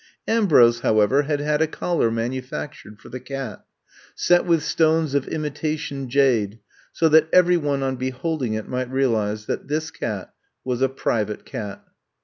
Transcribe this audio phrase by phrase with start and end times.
[0.27, 3.63] Ambrose, however, had had a collar manufactured for the cat,
[4.15, 6.57] set with stones of imitation jade,
[6.91, 10.33] so that every one on beholding it might realize that this cat
[10.63, 11.83] was a private cat.